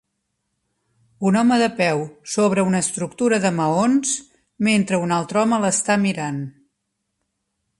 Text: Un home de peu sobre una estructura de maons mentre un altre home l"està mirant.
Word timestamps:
Un 1.31 1.35
home 1.41 1.57
de 1.63 1.67
peu 1.81 1.99
sobre 2.35 2.63
una 2.69 2.81
estructura 2.85 3.39
de 3.43 3.51
maons 3.59 4.15
mentre 4.69 5.01
un 5.05 5.15
altre 5.19 5.43
home 5.43 5.61
l"està 5.63 5.99
mirant. 6.07 6.41